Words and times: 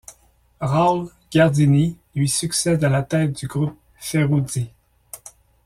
Raul 0.61 1.11
Gardini 1.31 1.95
lui 2.15 2.27
succède 2.27 2.83
à 2.83 2.89
la 2.89 3.03
tête 3.03 3.37
du 3.39 3.45
groupe 3.45 3.77
Ferruzzi. 3.97 4.71